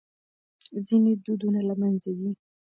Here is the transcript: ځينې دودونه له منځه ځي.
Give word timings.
ځينې 0.85 1.11
دودونه 1.25 1.59
له 1.69 1.73
منځه 1.81 2.09
ځي. 2.19 2.31